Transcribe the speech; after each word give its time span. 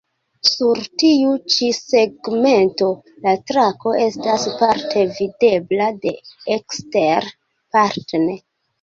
Sur 0.51 0.79
tiu 1.03 1.35
ĉi 1.55 1.67
segmento, 1.79 2.89
la 3.27 3.35
trako 3.53 3.95
estas 4.09 4.49
parte 4.65 5.07
videbla 5.23 5.93
de 6.09 6.19
ekstere, 6.59 7.33
parte 7.79 8.29
ne. 8.29 8.41